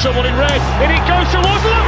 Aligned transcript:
someone 0.00 0.24
in 0.24 0.34
red? 0.34 0.60
And 0.80 0.90
it 0.90 1.04
goes 1.04 1.28
towards 1.28 1.79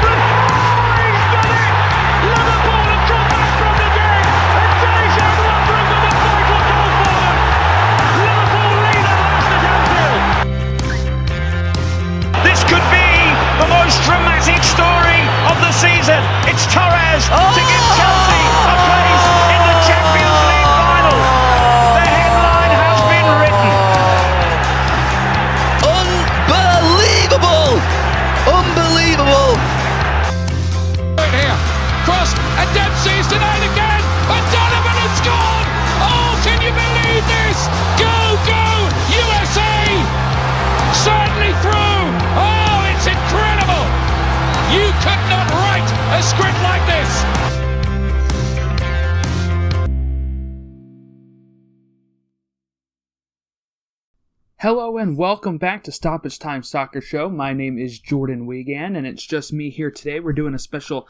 Hello 54.62 54.96
and 54.96 55.18
welcome 55.18 55.58
back 55.58 55.82
to 55.82 55.90
Stoppage 55.90 56.38
Time 56.38 56.62
Soccer 56.62 57.00
Show. 57.00 57.28
My 57.28 57.52
name 57.52 57.78
is 57.78 57.98
Jordan 57.98 58.46
Wiegand, 58.46 58.96
and 58.96 59.04
it's 59.04 59.26
just 59.26 59.52
me 59.52 59.70
here 59.70 59.90
today. 59.90 60.20
We're 60.20 60.32
doing 60.32 60.54
a 60.54 60.58
special 60.60 61.08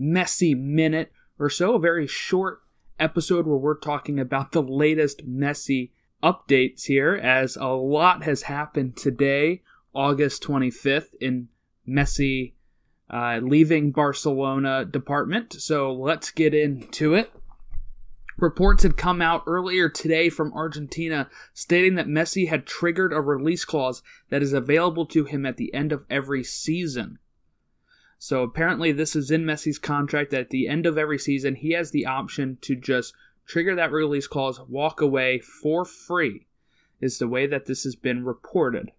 Messi 0.00 0.58
minute 0.58 1.12
or 1.38 1.50
so, 1.50 1.74
a 1.74 1.78
very 1.78 2.06
short 2.06 2.62
episode 2.98 3.46
where 3.46 3.58
we're 3.58 3.76
talking 3.76 4.18
about 4.18 4.52
the 4.52 4.62
latest 4.62 5.28
Messi 5.28 5.90
updates 6.22 6.84
here, 6.84 7.14
as 7.14 7.56
a 7.56 7.66
lot 7.66 8.22
has 8.22 8.40
happened 8.40 8.96
today, 8.96 9.60
August 9.94 10.42
25th, 10.42 11.12
in 11.20 11.48
Messi 11.86 12.54
uh, 13.10 13.38
leaving 13.42 13.92
Barcelona 13.92 14.86
department. 14.86 15.52
So 15.60 15.92
let's 15.92 16.30
get 16.30 16.54
into 16.54 17.12
it. 17.12 17.30
Reports 18.36 18.82
had 18.82 18.96
come 18.96 19.22
out 19.22 19.44
earlier 19.46 19.88
today 19.88 20.28
from 20.28 20.52
Argentina 20.52 21.28
stating 21.52 21.94
that 21.94 22.08
Messi 22.08 22.48
had 22.48 22.66
triggered 22.66 23.12
a 23.12 23.20
release 23.20 23.64
clause 23.64 24.02
that 24.30 24.42
is 24.42 24.52
available 24.52 25.06
to 25.06 25.24
him 25.24 25.46
at 25.46 25.56
the 25.56 25.72
end 25.72 25.92
of 25.92 26.04
every 26.10 26.42
season. 26.42 27.18
So 28.18 28.42
apparently, 28.42 28.90
this 28.90 29.14
is 29.14 29.30
in 29.30 29.44
Messi's 29.44 29.78
contract 29.78 30.30
that 30.30 30.40
at 30.40 30.50
the 30.50 30.66
end 30.66 30.86
of 30.86 30.98
every 30.98 31.18
season, 31.18 31.56
he 31.56 31.72
has 31.72 31.90
the 31.90 32.06
option 32.06 32.58
to 32.62 32.74
just 32.74 33.14
trigger 33.46 33.74
that 33.76 33.92
release 33.92 34.26
clause, 34.26 34.60
walk 34.68 35.00
away 35.00 35.38
for 35.38 35.84
free, 35.84 36.46
is 37.00 37.18
the 37.18 37.28
way 37.28 37.46
that 37.46 37.66
this 37.66 37.84
has 37.84 37.94
been 37.94 38.24
reported. 38.24 38.90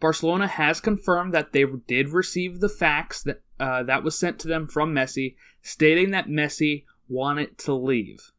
Barcelona 0.00 0.46
has 0.46 0.80
confirmed 0.80 1.34
that 1.34 1.52
they 1.52 1.64
did 1.86 2.10
receive 2.10 2.60
the 2.60 2.68
fax 2.68 3.22
that 3.22 3.42
uh, 3.58 3.82
that 3.82 4.04
was 4.04 4.16
sent 4.16 4.38
to 4.38 4.46
them 4.48 4.68
from 4.68 4.94
Messi, 4.94 5.34
stating 5.62 6.10
that 6.10 6.28
Messi 6.28 6.84
wanted 7.08 7.58
to 7.58 7.74
leave. 7.74 8.32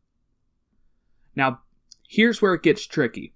Now, 1.36 1.62
here's 2.08 2.42
where 2.42 2.54
it 2.54 2.64
gets 2.64 2.86
tricky, 2.86 3.34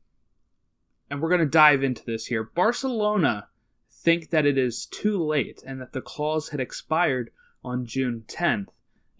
and 1.10 1.22
we're 1.22 1.30
going 1.30 1.40
to 1.40 1.46
dive 1.46 1.84
into 1.84 2.04
this 2.06 2.28
here. 2.28 2.44
Barcelona 2.44 3.48
think 3.92 4.30
that 4.32 4.46
it 4.46 4.58
is 4.58 4.86
too 4.86 5.22
late 5.24 5.64
and 5.66 5.80
that 5.80 5.94
the 5.94 6.02
clause 6.02 6.50
had 6.50 6.60
expired 6.60 7.32
on 7.64 7.86
June 7.86 8.24
10th, 8.28 8.68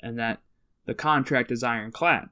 and 0.02 0.20
that 0.20 0.42
the 0.86 0.94
contract 0.94 1.52
is 1.52 1.64
ironclad. 1.64 2.30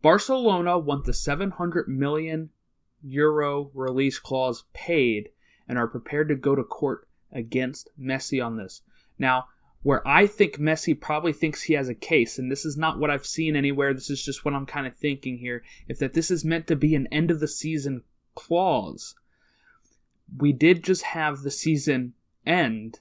Barcelona 0.00 0.78
want 0.78 1.04
the 1.04 1.14
700 1.14 1.88
million 1.88 2.50
euro 3.02 3.70
release 3.74 4.18
clause 4.18 4.64
paid 4.72 5.30
and 5.68 5.78
are 5.78 5.88
prepared 5.88 6.28
to 6.28 6.34
go 6.34 6.54
to 6.54 6.62
court 6.62 7.08
against 7.32 7.88
Messi 7.98 8.44
on 8.44 8.56
this. 8.56 8.82
Now, 9.18 9.46
where 9.82 10.06
I 10.06 10.26
think 10.26 10.58
Messi 10.58 10.98
probably 10.98 11.32
thinks 11.32 11.62
he 11.62 11.74
has 11.74 11.88
a 11.88 11.94
case, 11.94 12.38
and 12.38 12.50
this 12.50 12.64
is 12.64 12.76
not 12.76 12.98
what 12.98 13.10
I've 13.10 13.26
seen 13.26 13.56
anywhere, 13.56 13.92
this 13.92 14.10
is 14.10 14.22
just 14.22 14.44
what 14.44 14.54
I'm 14.54 14.66
kind 14.66 14.86
of 14.86 14.96
thinking 14.96 15.38
here, 15.38 15.62
if 15.88 15.98
that 15.98 16.14
this 16.14 16.30
is 16.30 16.44
meant 16.44 16.66
to 16.68 16.76
be 16.76 16.94
an 16.94 17.08
end 17.08 17.30
of 17.30 17.40
the 17.40 17.48
season 17.48 18.02
clause. 18.34 19.14
We 20.38 20.52
did 20.52 20.84
just 20.84 21.02
have 21.02 21.40
the 21.40 21.50
season 21.50 22.14
end, 22.46 23.00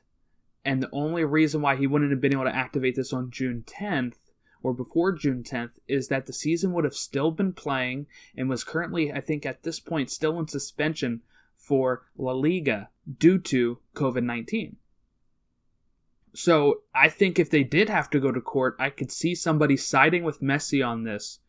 and 0.65 0.81
the 0.81 0.89
only 0.91 1.23
reason 1.23 1.61
why 1.61 1.75
he 1.75 1.87
wouldn't 1.87 2.11
have 2.11 2.21
been 2.21 2.33
able 2.33 2.45
to 2.45 2.55
activate 2.55 2.95
this 2.95 3.13
on 3.13 3.31
June 3.31 3.63
10th 3.65 4.15
or 4.63 4.73
before 4.73 5.11
June 5.11 5.43
10th 5.43 5.71
is 5.87 6.07
that 6.07 6.25
the 6.25 6.33
season 6.33 6.71
would 6.73 6.83
have 6.83 6.93
still 6.93 7.31
been 7.31 7.53
playing 7.53 8.07
and 8.37 8.49
was 8.49 8.63
currently, 8.63 9.11
I 9.11 9.19
think, 9.19 9.45
at 9.45 9.63
this 9.63 9.79
point, 9.79 10.11
still 10.11 10.39
in 10.39 10.47
suspension 10.47 11.21
for 11.57 12.03
La 12.17 12.33
Liga 12.33 12.89
due 13.17 13.39
to 13.39 13.79
COVID 13.95 14.23
19. 14.23 14.77
So 16.33 16.81
I 16.95 17.09
think 17.09 17.37
if 17.37 17.49
they 17.49 17.63
did 17.63 17.89
have 17.89 18.09
to 18.11 18.19
go 18.19 18.31
to 18.31 18.41
court, 18.41 18.75
I 18.79 18.89
could 18.89 19.11
see 19.11 19.35
somebody 19.35 19.75
siding 19.75 20.23
with 20.23 20.41
Messi 20.41 20.85
on 20.85 21.03
this 21.03 21.39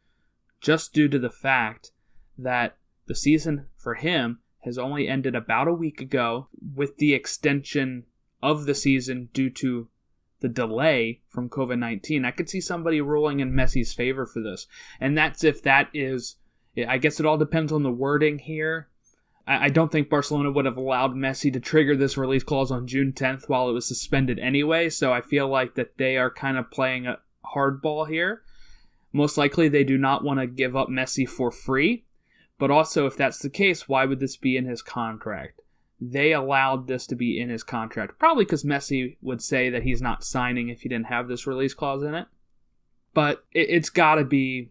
just 0.61 0.93
due 0.93 1.09
to 1.09 1.19
the 1.19 1.31
fact 1.31 1.91
that 2.39 2.77
the 3.07 3.15
season 3.15 3.67
for 3.77 3.95
him 3.95 4.41
has 4.61 4.79
only 4.79 5.09
ended 5.09 5.35
about 5.35 5.69
a 5.69 5.75
week 5.75 6.01
ago 6.01 6.49
with 6.75 6.97
the 6.99 7.15
extension 7.15 8.05
of 8.43 8.65
the 8.65 8.75
season 8.75 9.29
due 9.33 9.51
to 9.51 9.89
the 10.41 10.49
delay 10.49 11.21
from 11.29 11.49
COVID 11.49 11.79
19. 11.79 12.25
I 12.25 12.31
could 12.31 12.49
see 12.49 12.61
somebody 12.61 13.01
ruling 13.01 13.41
in 13.41 13.53
Messi's 13.53 13.93
favor 13.93 14.27
for 14.27 14.41
this. 14.41 14.67
And 15.01 15.17
that's 15.17 15.45
if 15.45 15.63
that 15.63 15.89
is, 15.95 16.37
I 16.89 16.99
guess 16.99 17.21
it 17.21 17.27
all 17.27 17.39
depends 17.39 17.73
on 17.73 17.83
the 17.83 17.91
wording 17.91 18.39
here. 18.39 18.89
I 19.47 19.71
don't 19.71 19.91
think 19.91 20.09
Barcelona 20.09 20.53
would 20.53 20.67
have 20.67 20.77
allowed 20.77 21.15
Messi 21.15 21.53
to 21.53 21.59
trigger 21.59 21.97
this 21.97 22.17
release 22.17 22.45
clause 22.45 22.71
on 22.71 22.87
June 22.87 23.13
10th 23.13 23.49
while 23.49 23.69
it 23.69 23.73
was 23.73 23.87
suspended 23.87 24.39
anyway, 24.39 24.89
so 24.89 25.13
I 25.13 25.21
feel 25.21 25.49
like 25.49 25.75
that 25.75 25.99
they 25.99 26.17
are 26.17 26.31
kind 26.31 26.57
of 26.57 26.71
playing 26.71 27.09
a 27.09 27.19
hardball 27.45 28.09
here. 28.09 28.43
Most 29.13 29.37
likely 29.37 29.69
they 29.69 29.83
do 29.83 29.99
not 29.99 30.23
want 30.23 30.39
to 30.39 30.47
give 30.47 30.77
up 30.77 30.89
Messi 30.89 31.29
for 31.29 31.51
free, 31.51 32.05
but 32.59 32.71
also 32.71 33.07
if 33.07 33.17
that's 33.17 33.41
the 33.41 33.51
case, 33.51 33.89
why 33.89 34.05
would 34.05 34.21
this 34.21 34.37
be 34.37 34.57
in 34.57 34.65
his 34.65 34.81
contract? 34.81 35.61
They 36.01 36.33
allowed 36.33 36.87
this 36.87 37.07
to 37.09 37.17
be 37.17 37.41
in 37.41 37.49
his 37.49 37.65
contract, 37.65 38.19
probably 38.21 38.45
because 38.45 38.63
Messi 38.63 39.17
would 39.23 39.43
say 39.43 39.71
that 39.71 39.83
he's 39.83 40.01
not 40.01 40.25
signing 40.25 40.69
if 40.69 40.83
he 40.83 40.89
didn't 40.89 41.07
have 41.07 41.27
this 41.27 41.49
release 41.49 41.75
clause 41.75 42.05
in 42.05 42.15
it. 42.15 42.29
But 43.13 43.45
it, 43.53 43.71
it's 43.71 43.91
got 43.91 44.17
to 44.17 44.25
be, 44.25 44.71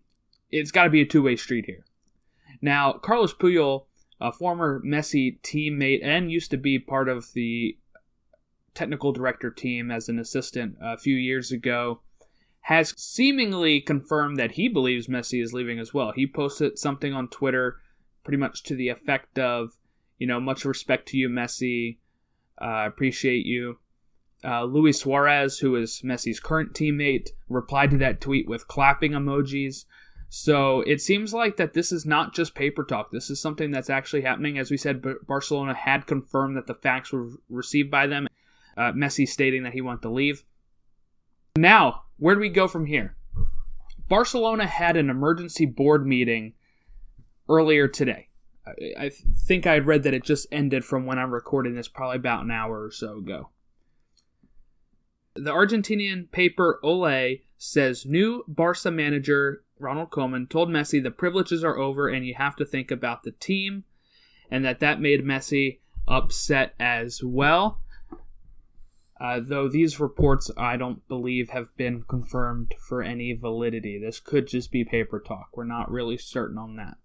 it's 0.49 0.71
got 0.71 0.85
to 0.85 0.89
be 0.89 1.01
a 1.01 1.05
two-way 1.05 1.35
street 1.35 1.65
here. 1.65 1.85
Now, 2.61 2.93
Carlos 2.93 3.33
Puyol 3.33 3.85
a 4.21 4.31
former 4.31 4.81
Messi 4.85 5.39
teammate 5.41 6.03
and 6.03 6.31
used 6.31 6.51
to 6.51 6.57
be 6.57 6.77
part 6.77 7.09
of 7.09 7.33
the 7.33 7.77
technical 8.73 9.11
director 9.11 9.49
team 9.49 9.91
as 9.91 10.07
an 10.07 10.19
assistant 10.19 10.77
a 10.81 10.97
few 10.97 11.15
years 11.15 11.51
ago, 11.51 12.01
has 12.61 12.93
seemingly 12.95 13.81
confirmed 13.81 14.37
that 14.37 14.51
he 14.51 14.67
believes 14.67 15.07
Messi 15.07 15.43
is 15.43 15.53
leaving 15.53 15.79
as 15.79 15.93
well. 15.93 16.11
He 16.11 16.27
posted 16.27 16.77
something 16.77 17.13
on 17.13 17.27
Twitter 17.27 17.77
pretty 18.23 18.37
much 18.37 18.63
to 18.63 18.75
the 18.75 18.89
effect 18.89 19.39
of, 19.39 19.71
you 20.19 20.27
know, 20.27 20.39
much 20.39 20.63
respect 20.63 21.07
to 21.09 21.17
you, 21.17 21.27
Messi. 21.27 21.97
I 22.59 22.83
uh, 22.83 22.87
appreciate 22.87 23.45
you. 23.45 23.79
Uh, 24.43 24.63
Luis 24.63 24.99
Suarez, 24.99 25.59
who 25.59 25.75
is 25.75 26.01
Messi's 26.03 26.39
current 26.39 26.73
teammate, 26.73 27.29
replied 27.49 27.91
to 27.91 27.97
that 27.97 28.21
tweet 28.21 28.47
with 28.47 28.67
clapping 28.67 29.11
emojis. 29.11 29.85
So 30.33 30.79
it 30.87 31.01
seems 31.01 31.33
like 31.33 31.57
that 31.57 31.73
this 31.73 31.91
is 31.91 32.05
not 32.05 32.33
just 32.33 32.55
paper 32.55 32.85
talk. 32.85 33.11
This 33.11 33.29
is 33.29 33.41
something 33.41 33.69
that's 33.69 33.89
actually 33.89 34.21
happening. 34.21 34.57
As 34.57 34.71
we 34.71 34.77
said, 34.77 35.03
Barcelona 35.27 35.73
had 35.73 36.07
confirmed 36.07 36.55
that 36.55 36.67
the 36.67 36.73
facts 36.73 37.11
were 37.11 37.31
received 37.49 37.91
by 37.91 38.07
them. 38.07 38.29
Uh, 38.77 38.93
Messi 38.93 39.27
stating 39.27 39.63
that 39.63 39.73
he 39.73 39.81
wanted 39.81 40.03
to 40.03 40.09
leave. 40.09 40.45
Now, 41.57 42.03
where 42.17 42.33
do 42.33 42.39
we 42.39 42.47
go 42.47 42.69
from 42.69 42.85
here? 42.85 43.17
Barcelona 44.07 44.67
had 44.67 44.95
an 44.95 45.09
emergency 45.09 45.65
board 45.65 46.07
meeting 46.07 46.53
earlier 47.49 47.89
today. 47.89 48.29
I, 48.65 49.07
I 49.07 49.09
think 49.09 49.67
I 49.67 49.79
read 49.79 50.03
that 50.03 50.13
it 50.13 50.23
just 50.23 50.47
ended 50.49 50.85
from 50.85 51.05
when 51.05 51.19
I'm 51.19 51.33
recording 51.33 51.75
this, 51.75 51.89
probably 51.89 52.15
about 52.15 52.45
an 52.45 52.51
hour 52.51 52.85
or 52.85 52.91
so 52.91 53.17
ago. 53.17 53.49
The 55.33 55.51
Argentinian 55.51 56.31
paper 56.31 56.79
Ole 56.81 57.39
says 57.57 58.05
new 58.05 58.45
Barca 58.47 58.91
manager 58.91 59.65
Ronald 59.81 60.11
Koeman 60.11 60.49
told 60.49 60.69
Messi 60.69 61.01
the 61.01 61.11
privileges 61.11 61.63
are 61.63 61.77
over 61.77 62.07
and 62.07 62.25
you 62.25 62.35
have 62.35 62.55
to 62.57 62.65
think 62.65 62.91
about 62.91 63.23
the 63.23 63.31
team, 63.31 63.83
and 64.49 64.63
that 64.63 64.79
that 64.79 65.01
made 65.01 65.25
Messi 65.25 65.79
upset 66.07 66.73
as 66.79 67.23
well. 67.23 67.81
Uh, 69.19 69.39
though 69.39 69.67
these 69.67 69.99
reports, 69.99 70.49
I 70.57 70.77
don't 70.77 71.07
believe, 71.07 71.51
have 71.51 71.75
been 71.77 72.03
confirmed 72.03 72.73
for 72.79 73.03
any 73.03 73.33
validity. 73.33 73.99
This 73.99 74.19
could 74.19 74.47
just 74.47 74.71
be 74.71 74.83
paper 74.83 75.19
talk. 75.19 75.49
We're 75.55 75.63
not 75.63 75.91
really 75.91 76.17
certain 76.17 76.57
on 76.57 76.75
that. 76.77 76.97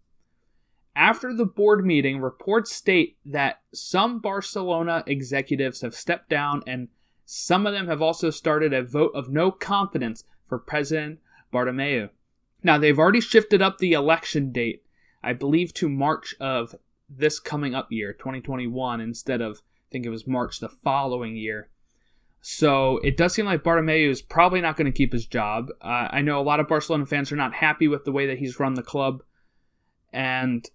After 0.95 1.35
the 1.35 1.45
board 1.45 1.85
meeting, 1.85 2.21
reports 2.21 2.75
state 2.75 3.19
that 3.27 3.61
some 3.75 4.19
Barcelona 4.21 5.05
executives 5.07 5.83
have 5.83 5.95
stepped 5.95 6.31
down 6.31 6.63
and 6.67 6.89
some 7.27 7.67
of 7.67 7.75
them 7.75 7.87
have 7.87 8.01
also 8.01 8.31
started 8.31 8.73
a 8.73 8.83
vote 8.83 9.13
of 9.15 9.29
no 9.29 9.51
confidence 9.51 10.25
for 10.49 10.59
President 10.59 11.19
Bartomeu. 11.53 12.09
Now, 12.67 12.79
they've 12.79 12.99
already 12.99 13.21
shifted 13.21 13.63
up 13.63 13.79
the 13.79 13.93
election 13.93 14.51
date, 14.51 14.83
I 15.23 15.35
believe, 15.35 15.73
to 15.75 15.89
March 15.89 16.35
of 16.41 16.75
this 17.09 17.39
coming 17.39 17.77
up 17.77 17.93
year, 17.93 18.13
2021, 18.13 19.01
instead 19.01 19.41
of, 19.41 19.59
I 19.59 19.87
think 19.93 20.05
it 20.05 20.11
was 20.11 20.27
March 20.27 20.59
the 20.59 20.69
following 20.69 21.37
year. 21.37 21.69
So 22.41 22.99
it 23.05 23.17
does 23.17 23.35
seem 23.35 23.47
like 23.47 23.63
Bartomeu 23.63 24.11
is 24.11 24.21
probably 24.21 24.61
not 24.61 24.77
going 24.77 24.91
to 24.91 24.99
keep 24.99 25.13
his 25.13 25.27
job. 25.27 25.69
Uh, 25.81 26.09
I 26.11 26.23
know 26.23 26.41
a 26.41 26.43
lot 26.43 26.59
of 26.59 26.67
Barcelona 26.67 27.07
fans 27.07 27.31
are 27.31 27.37
not 27.37 27.55
happy 27.55 27.87
with 27.87 28.05
the 28.05 28.11
way 28.11 28.27
that 28.27 28.39
he's 28.39 28.59
run 28.59 28.75
the 28.75 28.83
club, 28.83 29.23
and 30.13 30.69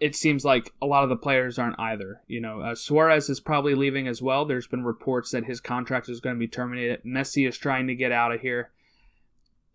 it 0.00 0.16
seems 0.16 0.44
like 0.44 0.72
a 0.82 0.86
lot 0.86 1.04
of 1.04 1.08
the 1.08 1.14
players 1.14 1.56
aren't 1.56 1.78
either. 1.78 2.20
You 2.26 2.40
know, 2.40 2.62
uh, 2.62 2.74
Suarez 2.74 3.30
is 3.30 3.38
probably 3.38 3.76
leaving 3.76 4.08
as 4.08 4.20
well. 4.20 4.44
There's 4.44 4.66
been 4.66 4.82
reports 4.82 5.30
that 5.30 5.44
his 5.44 5.60
contract 5.60 6.08
is 6.08 6.18
going 6.18 6.34
to 6.34 6.40
be 6.40 6.48
terminated. 6.48 7.04
Messi 7.04 7.48
is 7.48 7.56
trying 7.56 7.86
to 7.86 7.94
get 7.94 8.10
out 8.10 8.32
of 8.32 8.40
here. 8.40 8.72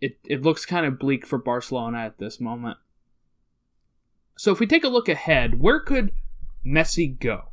It 0.02 0.18
it 0.26 0.42
looks 0.42 0.66
kind 0.66 0.86
of 0.86 1.00
bleak 1.00 1.26
for 1.26 1.38
Barcelona 1.38 2.00
at 2.00 2.18
this 2.18 2.42
moment. 2.42 2.78
So 4.38 4.52
if 4.52 4.60
we 4.60 4.66
take 4.66 4.84
a 4.84 4.90
look 4.90 5.08
ahead, 5.08 5.60
where 5.60 5.80
could 5.80 6.12
Messi 6.66 7.20
go? 7.20 7.52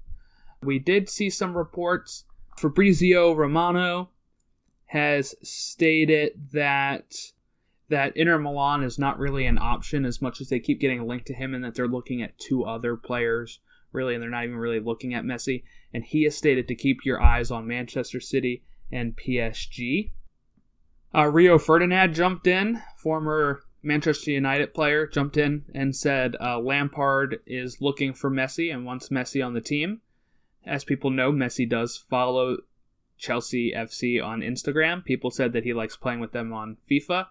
We 0.62 0.78
did 0.78 1.08
see 1.08 1.30
some 1.30 1.56
reports. 1.56 2.24
Fabrizio 2.56 3.32
Romano 3.34 4.10
has 4.86 5.34
stated 5.42 6.48
that 6.52 7.14
that 7.90 8.16
Inter 8.16 8.38
Milan 8.38 8.82
is 8.82 8.98
not 8.98 9.18
really 9.18 9.46
an 9.46 9.58
option 9.58 10.04
as 10.04 10.20
much 10.20 10.40
as 10.40 10.48
they 10.48 10.60
keep 10.60 10.80
getting 10.80 11.06
linked 11.06 11.26
to 11.26 11.34
him 11.34 11.54
and 11.54 11.62
that 11.64 11.74
they're 11.74 11.88
looking 11.88 12.22
at 12.22 12.38
two 12.38 12.64
other 12.64 12.96
players 12.96 13.60
really 13.92 14.14
and 14.14 14.22
they're 14.22 14.30
not 14.30 14.44
even 14.44 14.56
really 14.56 14.80
looking 14.80 15.14
at 15.14 15.24
Messi 15.24 15.62
and 15.92 16.04
he 16.04 16.24
has 16.24 16.36
stated 16.36 16.68
to 16.68 16.74
keep 16.74 17.04
your 17.04 17.22
eyes 17.22 17.50
on 17.50 17.66
Manchester 17.66 18.20
City 18.20 18.62
and 18.92 19.16
PSG. 19.16 20.10
Uh, 21.14 21.26
Rio 21.26 21.58
Ferdinand 21.58 22.14
jumped 22.14 22.46
in, 22.46 22.82
former 22.96 23.62
Manchester 23.82 24.30
United 24.30 24.74
player, 24.74 25.06
jumped 25.06 25.36
in 25.36 25.64
and 25.74 25.94
said 25.94 26.36
uh, 26.40 26.58
Lampard 26.58 27.40
is 27.46 27.80
looking 27.80 28.12
for 28.12 28.30
Messi 28.30 28.72
and 28.72 28.84
wants 28.84 29.08
Messi 29.08 29.44
on 29.44 29.54
the 29.54 29.60
team. 29.60 30.00
As 30.66 30.84
people 30.84 31.10
know, 31.10 31.32
Messi 31.32 31.68
does 31.68 31.96
follow 31.96 32.58
Chelsea 33.16 33.72
FC 33.72 34.22
on 34.22 34.40
Instagram. 34.40 35.04
People 35.04 35.30
said 35.30 35.52
that 35.52 35.64
he 35.64 35.72
likes 35.72 35.96
playing 35.96 36.20
with 36.20 36.32
them 36.32 36.52
on 36.52 36.76
FIFA. 36.90 37.26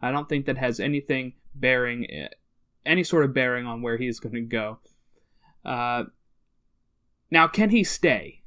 I 0.00 0.10
don't 0.10 0.28
think 0.28 0.46
that 0.46 0.58
has 0.58 0.78
anything 0.78 1.34
bearing, 1.54 2.06
any 2.84 3.04
sort 3.04 3.24
of 3.24 3.32
bearing 3.32 3.66
on 3.66 3.80
where 3.80 3.96
he's 3.96 4.20
going 4.20 4.34
to 4.34 4.40
go. 4.42 4.78
Uh, 5.64 6.04
now, 7.30 7.46
can 7.48 7.70
he 7.70 7.84
stay? 7.84 8.42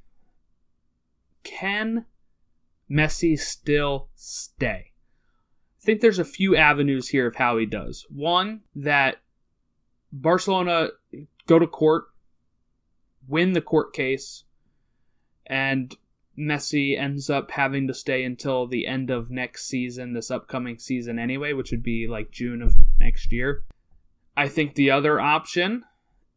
Can 1.43 2.05
Messi 2.89 3.37
still 3.37 4.09
stay? 4.15 4.91
I 5.81 5.85
think 5.85 6.01
there's 6.01 6.19
a 6.19 6.25
few 6.25 6.55
avenues 6.55 7.09
here 7.09 7.27
of 7.27 7.35
how 7.35 7.57
he 7.57 7.65
does. 7.65 8.05
One, 8.09 8.61
that 8.75 9.17
Barcelona 10.11 10.89
go 11.47 11.59
to 11.59 11.67
court, 11.67 12.05
win 13.27 13.53
the 13.53 13.61
court 13.61 13.93
case, 13.93 14.43
and 15.45 15.95
Messi 16.37 16.99
ends 16.99 17.29
up 17.29 17.51
having 17.51 17.87
to 17.87 17.93
stay 17.93 18.23
until 18.23 18.67
the 18.67 18.87
end 18.87 19.09
of 19.09 19.29
next 19.29 19.67
season, 19.67 20.13
this 20.13 20.31
upcoming 20.31 20.77
season 20.77 21.19
anyway, 21.19 21.53
which 21.53 21.71
would 21.71 21.83
be 21.83 22.07
like 22.07 22.31
June 22.31 22.61
of 22.61 22.75
next 22.99 23.31
year. 23.31 23.63
I 24.35 24.47
think 24.47 24.75
the 24.75 24.91
other 24.91 25.19
option 25.19 25.83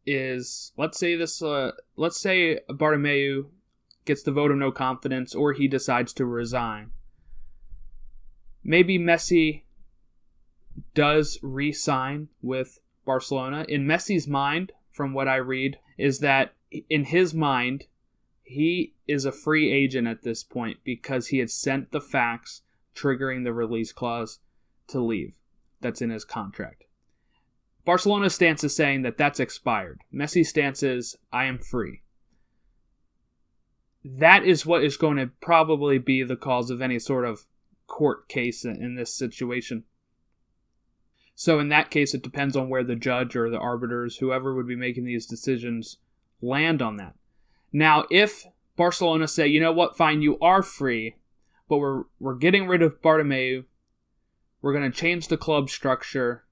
is 0.05 0.71
let's 0.77 0.97
say 0.97 1.15
this 1.15 1.41
uh, 1.41 1.71
let's 1.95 2.19
say 2.19 2.59
Bartomeu 2.69 3.45
gets 4.09 4.23
the 4.23 4.31
vote 4.31 4.49
of 4.49 4.57
no 4.57 4.71
confidence 4.71 5.35
or 5.35 5.53
he 5.53 5.67
decides 5.67 6.13
to 6.13 6.25
resign. 6.25 6.89
Maybe 8.63 8.97
Messi 8.97 9.61
does 10.95 11.37
re-sign 11.43 12.29
with 12.41 12.79
Barcelona. 13.05 13.67
In 13.69 13.85
Messi's 13.85 14.27
mind, 14.27 14.71
from 14.91 15.13
what 15.13 15.27
I 15.27 15.35
read, 15.35 15.77
is 15.95 16.21
that 16.21 16.55
in 16.89 17.03
his 17.03 17.35
mind, 17.35 17.85
he 18.41 18.95
is 19.07 19.25
a 19.25 19.31
free 19.31 19.71
agent 19.71 20.07
at 20.07 20.23
this 20.23 20.43
point 20.43 20.79
because 20.83 21.27
he 21.27 21.37
had 21.37 21.51
sent 21.51 21.91
the 21.91 22.01
fax 22.01 22.63
triggering 22.95 23.43
the 23.43 23.53
release 23.53 23.93
clause 23.93 24.39
to 24.87 24.99
leave 24.99 25.33
that's 25.81 26.01
in 26.01 26.09
his 26.09 26.25
contract. 26.25 26.85
Barcelona's 27.85 28.33
stance 28.33 28.63
is 28.63 28.75
saying 28.75 29.03
that 29.03 29.19
that's 29.19 29.39
expired. 29.39 30.01
Messi's 30.11 30.49
stance 30.49 30.81
is 30.81 31.15
I 31.31 31.45
am 31.45 31.59
free. 31.59 32.01
That 34.17 34.43
is 34.43 34.65
what 34.65 34.83
is 34.83 34.97
going 34.97 35.17
to 35.17 35.27
probably 35.39 35.99
be 35.99 36.23
the 36.23 36.35
cause 36.35 36.71
of 36.71 36.81
any 36.81 36.97
sort 36.97 37.25
of 37.25 37.45
court 37.87 38.27
case 38.27 38.65
in 38.65 38.95
this 38.95 39.13
situation. 39.13 39.83
So, 41.35 41.59
in 41.59 41.69
that 41.69 41.91
case, 41.91 42.13
it 42.13 42.23
depends 42.23 42.57
on 42.57 42.69
where 42.69 42.83
the 42.83 42.95
judge 42.95 43.35
or 43.35 43.49
the 43.49 43.59
arbiters, 43.59 44.17
whoever 44.17 44.55
would 44.55 44.67
be 44.67 44.75
making 44.75 45.05
these 45.05 45.25
decisions, 45.25 45.97
land 46.41 46.81
on 46.81 46.97
that. 46.97 47.15
Now, 47.71 48.05
if 48.09 48.45
Barcelona 48.75 49.27
say, 49.27 49.47
you 49.47 49.59
know 49.59 49.71
what, 49.71 49.95
fine, 49.95 50.21
you 50.21 50.39
are 50.39 50.63
free, 50.63 51.15
but 51.67 51.77
we're 51.77 52.03
we're 52.19 52.35
getting 52.35 52.67
rid 52.67 52.81
of 52.81 53.01
Bartomeu, 53.01 53.63
we're 54.61 54.73
going 54.73 54.91
to 54.91 54.97
change 54.97 55.27
the 55.27 55.37
club 55.37 55.69
structure. 55.69 56.45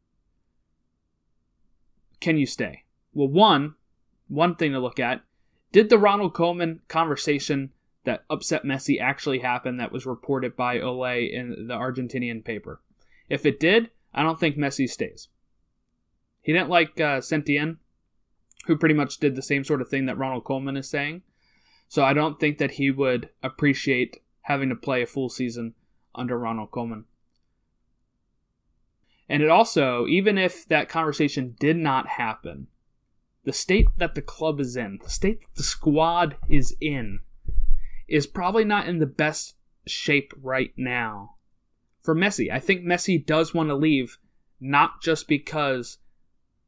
Can 2.19 2.37
you 2.37 2.45
stay? 2.45 2.83
Well, 3.13 3.27
one 3.27 3.75
one 4.27 4.55
thing 4.55 4.73
to 4.73 4.79
look 4.79 4.99
at: 4.99 5.21
did 5.71 5.89
the 5.89 5.97
Ronald 5.97 6.33
Koeman 6.33 6.79
conversation 6.87 7.71
that 8.05 8.23
upset 8.29 8.63
Messi 8.63 8.99
actually 8.99 9.39
happen? 9.39 9.77
That 9.77 9.91
was 9.91 10.05
reported 10.05 10.55
by 10.55 10.79
Ole 10.79 11.05
in 11.05 11.67
the 11.67 11.75
Argentinian 11.75 12.43
paper. 12.43 12.81
If 13.29 13.45
it 13.45 13.59
did, 13.59 13.89
I 14.13 14.23
don't 14.23 14.39
think 14.39 14.57
Messi 14.57 14.89
stays. 14.89 15.27
He 16.41 16.53
didn't 16.53 16.69
like 16.69 16.99
uh, 16.99 17.19
Setien, 17.19 17.77
who 18.65 18.77
pretty 18.77 18.95
much 18.95 19.17
did 19.17 19.35
the 19.35 19.41
same 19.41 19.63
sort 19.63 19.81
of 19.81 19.89
thing 19.89 20.05
that 20.05 20.17
Ronald 20.17 20.45
Koeman 20.45 20.77
is 20.77 20.89
saying. 20.89 21.23
So 21.89 22.03
I 22.03 22.13
don't 22.13 22.39
think 22.39 22.57
that 22.57 22.71
he 22.71 22.91
would 22.91 23.29
appreciate 23.43 24.21
having 24.41 24.69
to 24.69 24.75
play 24.75 25.01
a 25.01 25.05
full 25.05 25.29
season 25.29 25.73
under 26.15 26.37
Ronald 26.37 26.71
Koeman. 26.71 27.03
And 29.29 29.43
it 29.43 29.49
also, 29.49 30.05
even 30.07 30.37
if 30.37 30.65
that 30.69 30.89
conversation 30.89 31.55
did 31.59 31.75
not 31.75 32.07
happen, 32.07 32.67
the 33.47 33.53
state 33.53 33.87
that 33.95 34.13
the 34.13 34.21
club 34.21 34.59
is 34.59 34.75
in, 34.75 34.99
the 35.01 35.09
state 35.09 35.39
that 35.39 35.55
the 35.55 35.63
squad 35.63 36.35
is 36.49 36.75
in, 36.81 37.21
is 38.05 38.27
probably 38.27 38.65
not 38.65 38.89
in 38.89 38.99
the 38.99 39.05
best 39.05 39.55
shape 39.85 40.33
right 40.43 40.73
now. 40.75 41.35
For 42.03 42.13
Messi, 42.13 42.51
I 42.51 42.59
think 42.59 42.83
Messi 42.83 43.25
does 43.25 43.53
want 43.53 43.69
to 43.69 43.75
leave, 43.75 44.17
not 44.59 45.01
just 45.01 45.29
because 45.29 45.99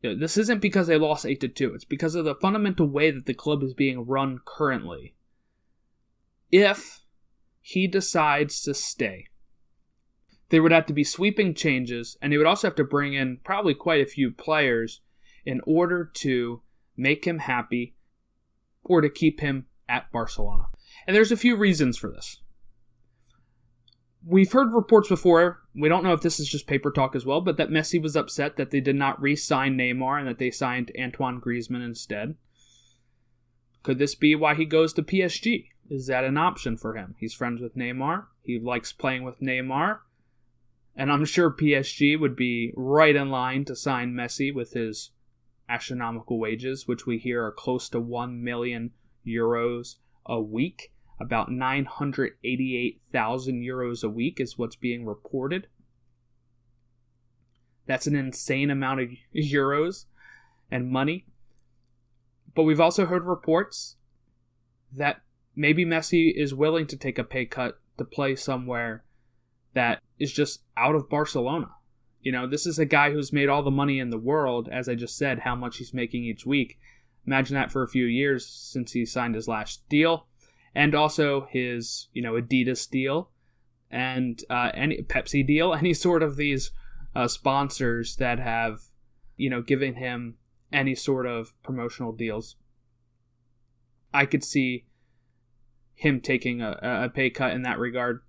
this 0.01 0.37
isn't 0.37 0.61
because 0.61 0.87
they 0.87 0.97
lost 0.97 1.25
8 1.25 1.41
to 1.41 1.49
2. 1.49 1.73
It's 1.73 1.83
because 1.83 2.15
of 2.15 2.23
the 2.23 2.33
fundamental 2.35 2.87
way 2.87 3.11
that 3.11 3.25
the 3.25 3.33
club 3.33 3.61
is 3.61 3.73
being 3.73 4.05
run 4.05 4.39
currently. 4.45 5.15
If 6.49 7.01
he 7.59 7.87
decides 7.87 8.61
to 8.61 8.73
stay, 8.73 9.27
there 10.47 10.63
would 10.63 10.71
have 10.71 10.85
to 10.85 10.93
be 10.93 11.03
sweeping 11.03 11.53
changes, 11.55 12.17
and 12.21 12.31
he 12.31 12.37
would 12.37 12.47
also 12.47 12.67
have 12.67 12.77
to 12.77 12.85
bring 12.85 13.15
in 13.15 13.41
probably 13.43 13.73
quite 13.73 14.01
a 14.01 14.09
few 14.09 14.31
players 14.31 15.01
in 15.45 15.59
order 15.65 16.05
to 16.05 16.61
make 16.99 17.25
him 17.25 17.39
happy 17.39 17.95
or 18.83 19.01
to 19.01 19.09
keep 19.09 19.39
him 19.39 19.65
at 19.87 20.11
Barcelona. 20.11 20.65
And 21.07 21.15
there's 21.15 21.31
a 21.31 21.37
few 21.37 21.55
reasons 21.55 21.97
for 21.97 22.09
this 22.09 22.41
we've 24.25 24.51
heard 24.51 24.73
reports 24.73 25.09
before. 25.09 25.61
We 25.75 25.89
don't 25.89 26.03
know 26.03 26.13
if 26.13 26.21
this 26.21 26.39
is 26.39 26.47
just 26.47 26.67
paper 26.67 26.91
talk 26.91 27.15
as 27.15 27.25
well, 27.25 27.41
but 27.41 27.57
that 27.57 27.69
Messi 27.69 28.01
was 28.01 28.15
upset 28.15 28.57
that 28.57 28.71
they 28.71 28.81
did 28.81 28.95
not 28.95 29.21
re-sign 29.21 29.77
Neymar 29.77 30.19
and 30.19 30.27
that 30.27 30.39
they 30.39 30.51
signed 30.51 30.91
Antoine 30.99 31.39
Griezmann 31.39 31.85
instead. 31.85 32.35
Could 33.83 33.97
this 33.97 34.15
be 34.15 34.35
why 34.35 34.55
he 34.55 34.65
goes 34.65 34.93
to 34.93 35.03
PSG? 35.03 35.69
Is 35.89 36.07
that 36.07 36.23
an 36.23 36.37
option 36.37 36.77
for 36.77 36.95
him? 36.95 37.15
He's 37.17 37.33
friends 37.33 37.61
with 37.61 37.75
Neymar. 37.75 38.25
He 38.43 38.59
likes 38.59 38.91
playing 38.91 39.23
with 39.23 39.39
Neymar. 39.39 39.99
And 40.95 41.11
I'm 41.11 41.25
sure 41.25 41.49
PSG 41.49 42.19
would 42.19 42.35
be 42.35 42.73
right 42.75 43.15
in 43.15 43.29
line 43.29 43.63
to 43.65 43.75
sign 43.75 44.13
Messi 44.13 44.53
with 44.53 44.73
his 44.73 45.11
astronomical 45.69 46.39
wages, 46.39 46.87
which 46.87 47.05
we 47.05 47.17
hear 47.17 47.45
are 47.45 47.51
close 47.51 47.89
to 47.89 47.99
1 47.99 48.43
million 48.43 48.91
euros 49.25 49.95
a 50.25 50.41
week 50.41 50.91
about 51.19 51.51
988,000 51.51 53.61
euros 53.61 54.03
a 54.03 54.09
week 54.09 54.39
is 54.39 54.57
what's 54.57 54.77
being 54.77 55.05
reported. 55.05 55.67
That's 57.85 58.07
an 58.07 58.15
insane 58.15 58.71
amount 58.71 59.01
of 59.01 59.09
euros 59.35 60.05
and 60.71 60.89
money. 60.89 61.25
But 62.55 62.63
we've 62.63 62.79
also 62.79 63.05
heard 63.05 63.25
reports 63.25 63.97
that 64.95 65.21
maybe 65.55 65.85
Messi 65.85 66.33
is 66.33 66.53
willing 66.53 66.87
to 66.87 66.97
take 66.97 67.19
a 67.19 67.23
pay 67.23 67.45
cut 67.45 67.79
to 67.97 68.05
play 68.05 68.35
somewhere 68.35 69.03
that 69.73 70.01
is 70.17 70.31
just 70.31 70.63
out 70.77 70.95
of 70.95 71.09
Barcelona. 71.09 71.71
You 72.21 72.31
know, 72.31 72.47
this 72.47 72.65
is 72.65 72.79
a 72.79 72.85
guy 72.85 73.11
who's 73.11 73.31
made 73.31 73.49
all 73.49 73.63
the 73.63 73.71
money 73.71 73.99
in 73.99 74.09
the 74.09 74.17
world, 74.17 74.67
as 74.71 74.89
I 74.89 74.95
just 74.95 75.17
said, 75.17 75.39
how 75.39 75.55
much 75.55 75.77
he's 75.77 75.93
making 75.93 76.23
each 76.23 76.45
week. 76.45 76.77
Imagine 77.25 77.55
that 77.55 77.71
for 77.71 77.83
a 77.83 77.87
few 77.87 78.05
years 78.05 78.45
since 78.45 78.91
he 78.91 79.05
signed 79.05 79.35
his 79.35 79.47
last 79.47 79.87
deal, 79.89 80.27
and 80.75 80.93
also 80.93 81.47
his, 81.49 82.07
you 82.13 82.21
know, 82.21 82.33
Adidas 82.33 82.89
deal 82.89 83.31
and 83.91 84.43
uh, 84.49 84.71
any 84.73 84.97
Pepsi 84.97 85.45
deal, 85.45 85.73
any 85.79 85.93
sort 85.93 86.23
of 86.23 86.35
these 86.35 86.71
uh, 87.15 87.27
sponsors 87.27 88.15
that 88.17 88.39
have, 88.39 88.79
you 89.37 89.49
know, 89.49 89.61
given 89.61 89.95
him 89.95 90.35
any 90.71 90.95
sort 90.95 91.25
of 91.25 91.55
promotional 91.63 92.11
deals. 92.11 92.55
I 94.13 94.25
could 94.25 94.43
see 94.43 94.85
him 95.95 96.21
taking 96.21 96.61
a, 96.61 96.79
a 96.81 97.09
pay 97.09 97.29
cut 97.29 97.53
in 97.53 97.63
that 97.63 97.79
regard. 97.79 98.21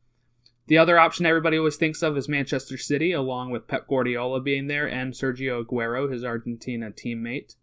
The 0.67 0.79
other 0.79 0.99
option 0.99 1.26
everybody 1.26 1.59
always 1.59 1.76
thinks 1.76 2.02
of 2.02 2.17
is 2.17 2.29
Manchester 2.29 2.79
City, 2.79 3.12
along 3.12 3.50
with 3.50 3.67
Pep 3.67 3.88
Guardiola 3.88 4.40
being 4.40 4.69
there 4.69 4.88
and 4.88 5.12
Sergio 5.12 5.64
Aguero, 5.64 6.11
his 6.11 6.25
Argentina 6.25 6.90
teammate. 6.90 7.57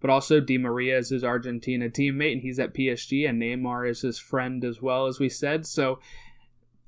But 0.00 0.10
also 0.10 0.40
Di 0.40 0.58
Maria 0.58 0.98
is 0.98 1.08
his 1.08 1.24
Argentina 1.24 1.88
teammate, 1.88 2.34
and 2.34 2.42
he's 2.42 2.60
at 2.60 2.74
PSG, 2.74 3.28
and 3.28 3.40
Neymar 3.40 3.88
is 3.88 4.02
his 4.02 4.18
friend 4.18 4.64
as 4.64 4.80
well, 4.80 5.06
as 5.06 5.18
we 5.18 5.28
said. 5.28 5.66
So 5.66 5.98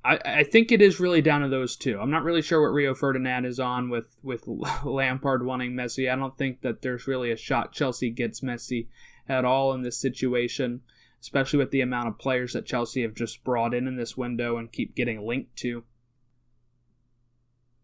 I, 0.05 0.19
I 0.25 0.45
think 0.45 0.71
it 0.71 0.81
is 0.81 1.01
really 1.01 1.23
down 1.23 1.43
to 1.43 1.49
those 1.49 1.77
two. 1.77 1.99
I'm 1.99 2.11
not 2.11 2.25
really 2.25 2.43
sure 2.43 2.63
what 2.63 2.75
Rio 2.75 2.95
Ferdinand 2.95 3.45
is 3.45 3.59
on 3.59 3.91
with, 3.91 4.17
with 4.23 4.47
Lampard 4.85 5.45
wanting 5.45 5.73
Messi. 5.73 6.11
I 6.11 6.17
don't 6.17 6.37
think 6.37 6.61
that 6.63 6.83
there's 6.83 7.07
really 7.07 7.31
a 7.31 7.37
shot 7.37 7.73
Chelsea 7.73 8.11
gets 8.11 8.41
Messi 8.41 8.89
at 9.29 9.45
all 9.45 9.75
in 9.75 9.83
this 9.83 9.99
situation, 9.99 10.81
especially 11.21 11.59
with 11.59 11.71
the 11.71 11.81
amount 11.81 12.09
of 12.09 12.19
players 12.19 12.53
that 12.53 12.67
Chelsea 12.67 13.03
have 13.03 13.15
just 13.15 13.45
brought 13.45 13.75
in 13.75 13.87
in 13.87 13.97
this 13.97 14.17
window 14.17 14.57
and 14.57 14.73
keep 14.73 14.95
getting 14.95 15.27
linked 15.27 15.57
to. 15.57 15.85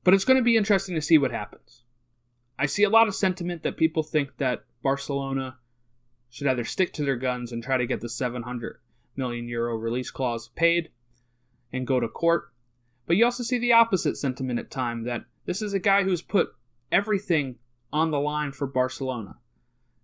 But 0.05 0.15
it's 0.15 0.25
going 0.25 0.37
to 0.37 0.45
be 0.45 0.57
interesting 0.57 0.95
to 0.95 1.03
see 1.03 1.19
what 1.19 1.31
happens. 1.31 1.83
I 2.59 2.67
see 2.67 2.85
a 2.85 2.91
lot 2.91 3.09
of 3.09 3.15
sentiment 3.15 3.63
that 3.63 3.77
people 3.77 4.03
think 4.03 4.37
that 4.37 4.65
Barcelona 4.83 5.57
should 6.31 6.47
either 6.47 6.65
stick 6.65 6.93
to 6.93 7.05
their 7.05 7.17
guns 7.17 7.53
and 7.53 7.63
try 7.63 7.77
to 7.77 7.87
get 7.87 8.01
the 8.01 8.09
700 8.09 8.81
million 9.17 9.49
euro 9.49 9.77
release 9.77 10.11
clause 10.11 10.49
paid 10.49 10.91
and 11.73 11.87
go 11.87 12.01
to 12.01 12.09
court. 12.09 12.53
But 13.07 13.17
you 13.17 13.25
also 13.25 13.43
see 13.43 13.59
the 13.59 13.73
opposite 13.73 14.17
sentiment 14.17 14.59
at 14.59 14.71
time 14.71 15.05
that 15.05 15.25
this 15.47 15.61
is 15.61 15.75
a 15.75 15.79
guy 15.79 16.05
who's 16.05 16.23
put 16.23 16.49
everything 16.91 17.57
on 17.93 18.11
the 18.11 18.21
line 18.21 18.53
for 18.53 18.67
Barcelona. 18.67 19.37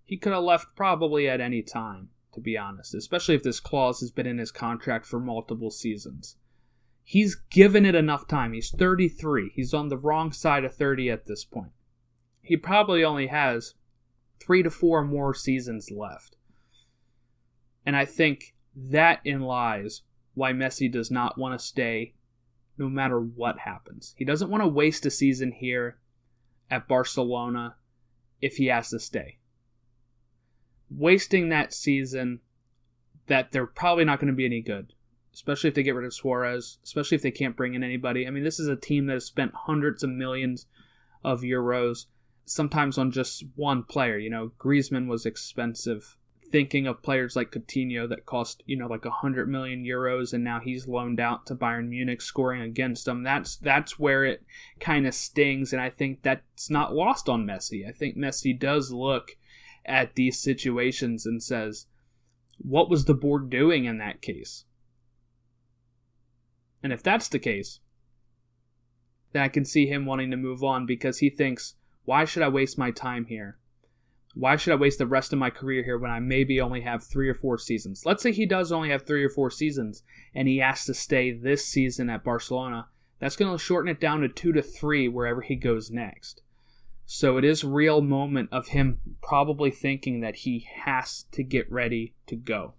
He 0.05 0.17
could 0.17 0.33
have 0.33 0.43
left 0.43 0.75
probably 0.77 1.29
at 1.29 1.41
any 1.41 1.63
time, 1.63 2.09
to 2.33 2.41
be 2.41 2.57
honest, 2.57 2.95
especially 2.95 3.35
if 3.35 3.43
this 3.43 3.61
clause 3.61 4.01
has 4.01 4.11
been 4.11 4.27
in 4.27 4.39
his 4.39 4.53
contract 4.53 5.07
for 5.07 5.19
multiple 5.19 5.71
seasons. 5.71 6.37
He's 7.03 7.35
given 7.35 7.85
it 7.85 7.95
enough 7.95 8.29
time. 8.29 8.53
He's 8.53 8.71
33. 8.71 9.53
He's 9.55 9.75
on 9.75 9.89
the 9.89 9.99
wrong 9.99 10.33
side 10.33 10.65
of 10.65 10.75
30 10.75 11.11
at 11.11 11.27
this 11.27 11.45
point. 11.45 11.73
He 12.41 12.57
probably 12.57 13.03
only 13.03 13.27
has 13.27 13.75
three 14.39 14.63
to 14.63 14.71
four 14.71 15.05
more 15.05 15.35
seasons 15.35 15.91
left. 15.91 16.37
And 17.85 17.97
I 17.97 18.05
think 18.05 18.55
that 18.77 19.21
in 19.25 19.41
lies 19.41 20.03
why 20.35 20.53
Messi 20.53 20.91
does 20.91 21.11
not 21.11 21.37
want 21.37 21.59
to 21.59 21.65
stay 21.65 22.15
no 22.79 22.89
matter 22.89 23.21
what 23.21 23.59
happens. 23.59 24.15
He 24.17 24.25
doesn't 24.25 24.51
want 24.51 24.63
to 24.63 24.69
waste 24.69 25.05
a 25.05 25.11
season 25.11 25.53
here 25.53 25.99
at 26.71 26.89
Barcelona 26.89 27.75
if 28.41 28.57
he 28.57 28.67
has 28.67 28.91
to 28.91 29.01
stay. 29.01 29.40
Wasting 30.91 31.49
that 31.49 31.73
season 31.73 32.41
that 33.27 33.53
they're 33.53 33.67
probably 33.67 34.05
not 34.05 34.19
going 34.19 34.33
to 34.33 34.37
be 34.37 34.45
any 34.45 34.61
good, 34.61 34.93
especially 35.33 35.69
if 35.69 35.75
they 35.75 35.83
get 35.83 35.95
rid 35.95 36.05
of 36.05 36.13
Suarez, 36.15 36.79
especially 36.83 37.15
if 37.15 37.23
they 37.23 37.31
can't 37.31 37.57
bring 37.57 37.75
in 37.75 37.85
anybody. 37.85 38.27
I 38.27 38.31
mean, 38.31 38.45
this 38.45 38.59
is 38.59 38.69
a 38.69 38.77
team 38.77 39.07
that 39.07 39.15
has 39.15 39.25
spent 39.25 39.53
hundreds 39.55 40.03
of 40.03 40.11
millions 40.11 40.67
of 41.23 41.43
euros 41.43 42.07
sometimes 42.45 42.99
on 42.99 43.13
just 43.13 43.45
one 43.55 43.85
player. 43.85 44.19
You 44.19 44.31
know, 44.31 44.53
Griezmann 44.59 45.07
was 45.07 45.27
expensive 45.27 46.17
thinking 46.51 46.89
of 46.89 47.03
players 47.03 47.37
like 47.37 47.53
Coutinho 47.53 48.09
that 48.09 48.27
cost 48.27 48.63
you 48.67 48.77
know 48.77 48.89
like 48.89 49.05
hundred 49.05 49.49
million 49.49 49.85
euros, 49.85 50.33
and 50.33 50.43
now 50.43 50.61
he's 50.61 50.89
loaned 50.89 51.21
out 51.21 51.47
to 51.47 51.55
Bayern 51.55 51.89
Munich, 51.89 52.21
scoring 52.21 52.63
against 52.63 53.05
them. 53.05 53.23
That's 53.23 53.57
that's 53.57 53.99
where 53.99 54.25
it 54.25 54.43
kind 54.81 55.07
of 55.07 55.15
stings, 55.15 55.73
and 55.73 55.81
I 55.81 55.91
think 55.91 56.23
that's 56.23 56.71
not 56.71 56.95
lost 56.95 57.29
on 57.29 57.47
Messi. 57.47 57.89
I 57.89 57.93
think 57.93 58.17
Messi 58.17 58.59
does 58.59 58.91
look 58.93 59.37
at 59.85 60.15
these 60.15 60.39
situations 60.39 61.27
and 61.27 61.43
says, 61.43 61.87
"What 62.59 62.91
was 62.91 63.05
the 63.05 63.15
board 63.15 63.51
doing 63.51 63.85
in 63.85 63.99
that 63.99 64.21
case?" 64.21 64.65
And 66.83 66.93
if 66.93 67.03
that's 67.03 67.29
the 67.29 67.39
case, 67.39 67.81
then 69.33 69.43
I 69.43 69.49
can 69.49 69.65
see 69.65 69.87
him 69.87 70.07
wanting 70.07 70.31
to 70.31 70.37
move 70.37 70.63
on 70.63 70.87
because 70.87 71.19
he 71.19 71.31
thinks, 71.31 71.77
"Why 72.05 72.25
should 72.25 72.43
I 72.43 72.49
waste 72.49 72.79
my 72.79 72.91
time 72.91 73.27
here?" 73.27 73.59
Why 74.35 74.55
should 74.55 74.73
I 74.73 74.77
waste 74.77 74.99
the 74.99 75.07
rest 75.07 75.33
of 75.33 75.41
my 75.41 75.51
career 75.51 75.83
here 75.83 75.99
when 75.99 76.11
I 76.11 76.21
maybe 76.21 76.61
only 76.61 76.83
have 76.83 77.03
three 77.03 77.29
or 77.29 77.35
four 77.35 77.59
seasons? 77.59 78.07
Let's 78.07 78.23
say 78.23 78.31
he 78.31 78.47
does 78.47 78.71
only 78.71 78.91
have 78.91 79.03
three 79.03 79.25
or 79.25 79.29
four 79.29 79.51
seasons 79.51 80.05
and 80.35 80.47
he 80.47 80.59
has 80.59 80.85
to 80.85 80.95
stay 80.95 81.33
this 81.33 81.67
season 81.67 82.09
at 82.09 82.23
Barcelona. 82.23 82.89
That's 83.19 83.37
going 83.37 83.53
to 83.53 83.59
shorten 83.59 83.91
it 83.91 84.01
down 84.01 84.21
to 84.21 84.29
two 84.29 84.53
to 84.53 84.63
three 84.63 85.09
wherever 85.09 85.41
he 85.41 85.57
goes 85.57 85.91
next. 85.91 86.43
So 87.13 87.39
it 87.39 87.45
is 87.45 87.65
real 87.65 88.03
moment 88.03 88.51
of 88.53 88.69
him 88.69 89.01
probably 89.21 89.73
thinking 89.73 90.21
that 90.21 90.37
he 90.37 90.69
has 90.85 91.25
to 91.33 91.43
get 91.43 91.69
ready 91.69 92.15
to 92.29 92.37
go 92.37 92.75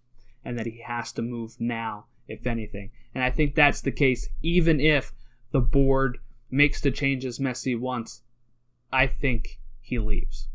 and 0.45 0.57
that 0.57 0.65
he 0.65 0.81
has 0.88 1.11
to 1.11 1.21
move 1.21 1.59
now, 1.59 2.05
if 2.29 2.47
anything. 2.47 2.91
And 3.13 3.25
I 3.25 3.29
think 3.29 3.55
that's 3.55 3.81
the 3.81 3.91
case, 3.91 4.29
even 4.41 4.79
if 4.79 5.11
the 5.51 5.59
board 5.59 6.19
makes 6.50 6.79
the 6.79 6.91
changes 6.91 7.39
Messi 7.39 7.77
wants. 7.77 8.21
I 8.89 9.05
think 9.05 9.59
he 9.81 10.00
leaves. 10.00 10.47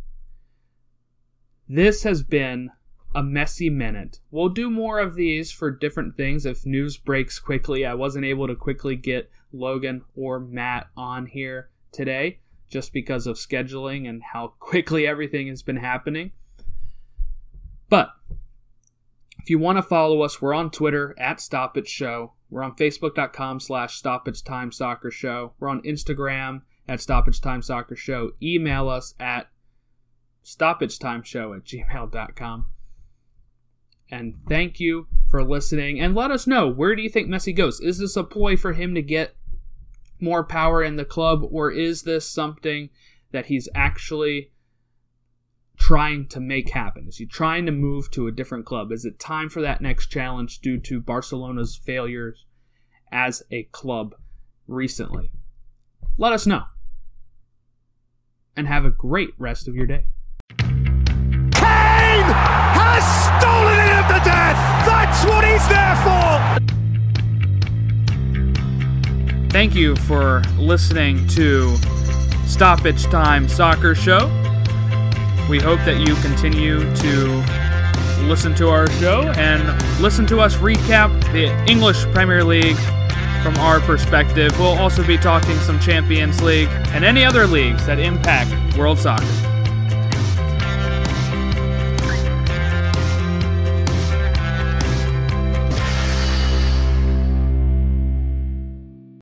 This 1.68 2.02
has 2.04 2.22
been 2.22 2.70
a 3.14 3.22
Messi 3.22 3.70
minute. 3.70 4.20
We'll 4.30 4.48
do 4.48 4.70
more 4.70 5.00
of 5.00 5.16
these 5.16 5.52
for 5.52 5.70
different 5.70 6.16
things 6.16 6.46
if 6.46 6.64
news 6.64 6.96
breaks 6.96 7.38
quickly. 7.38 7.84
I 7.84 7.92
wasn't 7.92 8.24
able 8.24 8.46
to 8.46 8.56
quickly 8.56 8.96
get 8.96 9.30
Logan 9.52 10.02
or 10.14 10.40
Matt 10.40 10.86
on 10.96 11.26
here 11.26 11.68
today 11.92 12.40
just 12.68 12.92
because 12.92 13.26
of 13.26 13.36
scheduling 13.36 14.08
and 14.08 14.22
how 14.32 14.48
quickly 14.58 15.06
everything 15.06 15.48
has 15.48 15.62
been 15.62 15.76
happening. 15.76 16.32
But 17.88 18.10
if 19.38 19.50
you 19.50 19.58
want 19.58 19.78
to 19.78 19.82
follow 19.82 20.22
us, 20.22 20.42
we're 20.42 20.54
on 20.54 20.70
Twitter 20.70 21.14
at 21.18 21.40
Stoppage 21.40 21.88
Show. 21.88 22.32
We're 22.50 22.62
on 22.62 22.76
Facebook.com 22.76 23.60
slash 23.60 23.96
Stop 23.96 24.22
Stoppage 24.22 24.42
Time 24.42 24.72
Soccer 24.72 25.10
Show. 25.10 25.52
We're 25.58 25.68
on 25.68 25.82
Instagram 25.82 26.62
at 26.88 27.00
Stop 27.00 27.24
Stoppage 27.24 27.40
Time 27.40 27.62
Soccer 27.62 27.96
Show. 27.96 28.32
Email 28.42 28.88
us 28.88 29.14
at 29.20 29.48
stoppagetimeshow 30.46 31.56
at 31.56 31.64
gmail.com. 31.64 32.66
And 34.10 34.34
thank 34.48 34.78
you 34.78 35.08
for 35.28 35.42
listening. 35.42 36.00
And 36.00 36.14
let 36.14 36.30
us 36.30 36.46
know 36.46 36.68
where 36.68 36.94
do 36.94 37.02
you 37.02 37.10
think 37.10 37.28
Messi 37.28 37.54
goes? 37.54 37.80
Is 37.80 37.98
this 37.98 38.16
a 38.16 38.22
ploy 38.22 38.56
for 38.56 38.72
him 38.72 38.94
to 38.94 39.02
get 39.02 39.35
more 40.20 40.44
power 40.44 40.82
in 40.82 40.96
the 40.96 41.04
club, 41.04 41.42
or 41.50 41.70
is 41.70 42.02
this 42.02 42.28
something 42.28 42.90
that 43.32 43.46
he's 43.46 43.68
actually 43.74 44.52
trying 45.76 46.26
to 46.28 46.40
make 46.40 46.70
happen? 46.70 47.06
Is 47.08 47.18
he 47.18 47.26
trying 47.26 47.66
to 47.66 47.72
move 47.72 48.10
to 48.12 48.26
a 48.26 48.32
different 48.32 48.64
club? 48.64 48.92
Is 48.92 49.04
it 49.04 49.18
time 49.18 49.48
for 49.48 49.60
that 49.62 49.80
next 49.80 50.08
challenge 50.08 50.60
due 50.60 50.78
to 50.80 51.00
Barcelona's 51.00 51.76
failures 51.76 52.46
as 53.12 53.42
a 53.50 53.64
club 53.64 54.14
recently? 54.66 55.30
Let 56.16 56.32
us 56.32 56.46
know. 56.46 56.62
And 58.56 58.66
have 58.66 58.86
a 58.86 58.90
great 58.90 59.34
rest 59.38 59.68
of 59.68 59.74
your 59.74 59.86
day 59.86 60.06
Kane 61.52 62.24
has 62.72 63.04
stolen 63.26 63.74
it 63.74 63.92
at 63.92 64.08
the 64.08 64.24
death. 64.24 64.56
That's 64.86 65.24
what 65.26 65.44
he's 65.44 65.68
there 65.68 65.96
for. 65.96 66.85
Thank 69.56 69.74
you 69.74 69.96
for 69.96 70.42
listening 70.58 71.26
to 71.28 71.78
Stoppage 72.46 73.04
Time 73.04 73.48
Soccer 73.48 73.94
Show. 73.94 74.26
We 75.48 75.60
hope 75.60 75.80
that 75.86 75.96
you 75.98 76.14
continue 76.16 76.80
to 76.96 78.24
listen 78.26 78.54
to 78.56 78.68
our 78.68 78.86
show 79.00 79.22
and 79.38 79.64
listen 80.02 80.26
to 80.26 80.40
us 80.40 80.56
recap 80.56 81.08
the 81.32 81.46
English 81.72 82.04
Premier 82.12 82.44
League 82.44 82.76
from 83.42 83.56
our 83.56 83.80
perspective. 83.80 84.52
We'll 84.58 84.78
also 84.78 85.02
be 85.06 85.16
talking 85.16 85.56
some 85.60 85.80
Champions 85.80 86.42
League 86.42 86.68
and 86.88 87.02
any 87.02 87.24
other 87.24 87.46
leagues 87.46 87.86
that 87.86 87.98
impact 87.98 88.76
world 88.76 88.98
soccer. 88.98 89.55